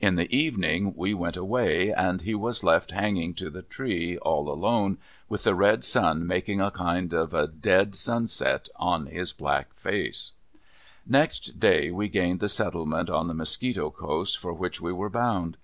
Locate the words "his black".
9.08-9.76